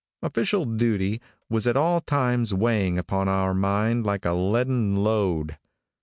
Official 0.23 0.65
duty 0.65 1.21
was 1.47 1.67
at 1.67 1.77
all 1.77 2.01
times 2.01 2.55
weighing 2.55 2.97
upon 2.97 3.27
our 3.27 3.53
mind 3.53 4.03
like 4.03 4.25
a 4.25 4.33
leaden 4.33 4.95
load. 4.95 5.59